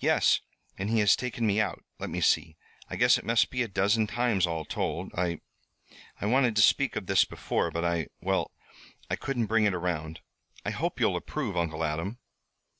[0.00, 0.40] "Yes,
[0.76, 2.56] and he has taken me out, let me see,
[2.90, 5.12] I guess it must be a dozen times all told.
[5.16, 5.40] I
[6.20, 8.50] I wanted to speak of this before, but I well,
[9.08, 10.18] I couldn't bring it around.
[10.64, 12.18] I hope you'll approve, Uncle Adam."